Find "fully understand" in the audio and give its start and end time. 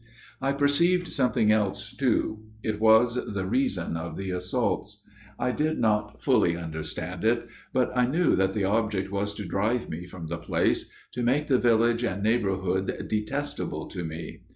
6.23-7.23